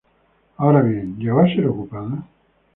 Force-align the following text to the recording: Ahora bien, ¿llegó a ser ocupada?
Ahora 0.57 0.81
bien, 0.81 1.17
¿llegó 1.19 1.41
a 1.41 1.47
ser 1.47 1.67
ocupada? 1.67 2.27